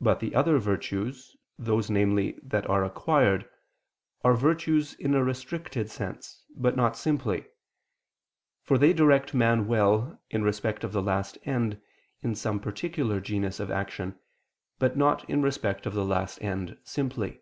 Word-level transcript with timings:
But 0.00 0.20
the 0.20 0.36
other 0.36 0.56
virtues, 0.58 1.36
those, 1.58 1.90
namely, 1.90 2.38
that 2.44 2.64
are 2.70 2.84
acquired, 2.84 3.50
are 4.22 4.34
virtues 4.34 4.94
in 4.94 5.16
a 5.16 5.24
restricted 5.24 5.90
sense, 5.90 6.44
but 6.54 6.76
not 6.76 6.96
simply: 6.96 7.46
for 8.62 8.78
they 8.78 8.92
direct 8.92 9.34
man 9.34 9.66
well 9.66 10.22
in 10.30 10.44
respect 10.44 10.84
of 10.84 10.92
the 10.92 11.02
last 11.02 11.38
end 11.42 11.80
in 12.20 12.36
some 12.36 12.60
particular 12.60 13.20
genus 13.20 13.58
of 13.58 13.68
action, 13.68 14.16
but 14.78 14.96
not 14.96 15.28
in 15.28 15.42
respect 15.42 15.86
of 15.86 15.92
the 15.94 16.04
last 16.04 16.40
end 16.40 16.78
simply. 16.84 17.40